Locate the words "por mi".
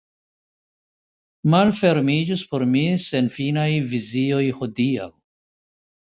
2.55-2.83